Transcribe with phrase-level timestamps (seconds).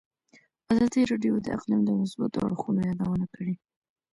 [0.71, 3.53] ازادي راډیو د اقلیم د مثبتو اړخونو یادونه کړې.